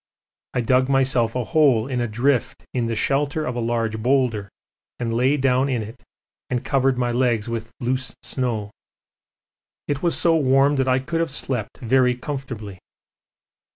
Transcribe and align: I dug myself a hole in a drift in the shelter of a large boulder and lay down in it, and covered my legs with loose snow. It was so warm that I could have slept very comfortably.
I 0.55 0.61
dug 0.61 0.89
myself 0.89 1.35
a 1.35 1.43
hole 1.43 1.85
in 1.85 2.01
a 2.01 2.07
drift 2.07 2.65
in 2.73 2.85
the 2.85 2.95
shelter 2.95 3.45
of 3.45 3.55
a 3.55 3.59
large 3.59 4.01
boulder 4.01 4.49
and 4.99 5.13
lay 5.13 5.37
down 5.37 5.69
in 5.69 5.83
it, 5.83 6.01
and 6.49 6.65
covered 6.65 6.97
my 6.97 7.11
legs 7.11 7.47
with 7.47 7.71
loose 7.79 8.15
snow. 8.23 8.71
It 9.87 10.01
was 10.01 10.17
so 10.17 10.35
warm 10.35 10.77
that 10.77 10.87
I 10.87 10.97
could 10.97 11.19
have 11.19 11.29
slept 11.29 11.77
very 11.81 12.15
comfortably. 12.15 12.79